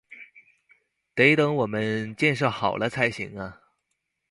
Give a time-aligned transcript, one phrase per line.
[1.13, 3.61] 得等我们建设好了才行啊